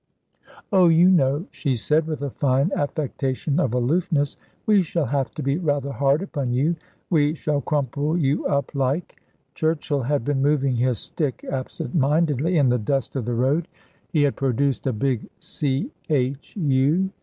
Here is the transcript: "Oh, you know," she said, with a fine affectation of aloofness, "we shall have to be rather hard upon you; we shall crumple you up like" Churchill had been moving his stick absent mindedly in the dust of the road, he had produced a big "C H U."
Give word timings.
"Oh, 0.71 0.87
you 0.87 1.11
know," 1.11 1.45
she 1.51 1.75
said, 1.75 2.07
with 2.07 2.23
a 2.23 2.31
fine 2.31 2.71
affectation 2.75 3.59
of 3.59 3.71
aloofness, 3.75 4.35
"we 4.65 4.81
shall 4.81 5.05
have 5.05 5.29
to 5.35 5.43
be 5.43 5.59
rather 5.59 5.91
hard 5.91 6.23
upon 6.23 6.53
you; 6.53 6.75
we 7.11 7.35
shall 7.35 7.61
crumple 7.61 8.17
you 8.17 8.43
up 8.47 8.73
like" 8.73 9.21
Churchill 9.53 10.01
had 10.01 10.25
been 10.25 10.41
moving 10.41 10.77
his 10.77 10.97
stick 10.97 11.45
absent 11.51 11.93
mindedly 11.93 12.57
in 12.57 12.69
the 12.69 12.79
dust 12.79 13.15
of 13.15 13.25
the 13.25 13.35
road, 13.35 13.67
he 14.09 14.23
had 14.23 14.35
produced 14.35 14.87
a 14.87 14.91
big 14.91 15.29
"C 15.37 15.91
H 16.09 16.55
U." 16.57 17.11